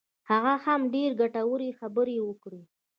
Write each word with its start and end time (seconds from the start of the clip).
هغه 0.29 0.53
هم 0.65 0.81
ډېرې 0.93 1.17
ګټورې 1.21 1.69
خبرې 1.79 2.17
وکړې. 2.27 2.61